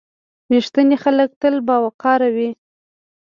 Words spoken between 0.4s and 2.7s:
•رښتیني خلک تل باوقاره وي.